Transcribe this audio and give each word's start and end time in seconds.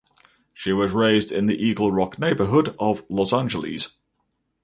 She 0.51 0.73
was 0.73 0.93
raised 0.93 1.31
in 1.31 1.45
the 1.45 1.55
Eagle 1.63 1.91
Rock 1.91 2.17
neighborhood 2.17 2.75
of 2.79 3.03
Los 3.07 3.31
Angeles. 3.31 3.99